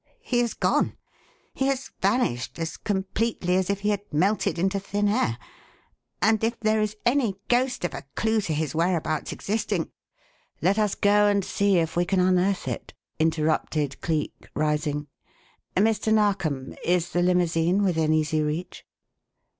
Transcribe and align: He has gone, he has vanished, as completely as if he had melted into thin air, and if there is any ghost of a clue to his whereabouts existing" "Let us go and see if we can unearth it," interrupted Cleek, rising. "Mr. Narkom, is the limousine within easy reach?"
He 0.23 0.39
has 0.39 0.55
gone, 0.55 0.97
he 1.53 1.67
has 1.67 1.91
vanished, 2.01 2.57
as 2.57 2.75
completely 2.75 3.55
as 3.55 3.69
if 3.69 3.81
he 3.81 3.89
had 3.89 4.01
melted 4.11 4.57
into 4.57 4.79
thin 4.79 5.07
air, 5.07 5.37
and 6.23 6.43
if 6.43 6.59
there 6.59 6.81
is 6.81 6.97
any 7.05 7.35
ghost 7.49 7.85
of 7.85 7.93
a 7.93 8.03
clue 8.15 8.41
to 8.41 8.53
his 8.55 8.73
whereabouts 8.73 9.31
existing" 9.31 9.91
"Let 10.63 10.79
us 10.79 10.95
go 10.95 11.27
and 11.27 11.45
see 11.45 11.77
if 11.77 11.95
we 11.95 12.05
can 12.05 12.19
unearth 12.19 12.67
it," 12.67 12.95
interrupted 13.19 14.01
Cleek, 14.01 14.47
rising. 14.55 15.05
"Mr. 15.75 16.11
Narkom, 16.11 16.73
is 16.83 17.11
the 17.11 17.21
limousine 17.21 17.83
within 17.83 18.11
easy 18.11 18.41
reach?" 18.41 18.83